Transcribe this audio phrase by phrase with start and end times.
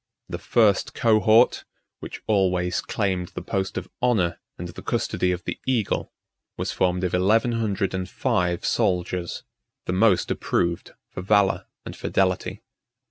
[0.29, 1.63] The first cohort,
[1.99, 6.11] which always claimed the post of honor and the custody of the eagle,
[6.57, 9.43] was formed of eleven hundred and five soldiers,
[9.85, 12.63] the most approved for valor and fidelity.